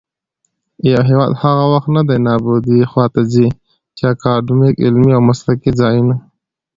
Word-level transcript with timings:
يـو 0.87 0.99
هـېواد 1.07 1.33
هغـه 1.41 1.65
وخـت 1.73 1.89
دې 2.09 2.17
نـابـودۍ 2.25 2.79
خـواته 2.91 3.21
ځـي 3.31 3.47
،چـې 3.97 4.03
اکـادميـک، 4.13 4.75
عـلمـي 4.85 5.11
او 5.15 5.21
مـسلـکي 5.27 5.71
ځـايـونــه 5.79 6.15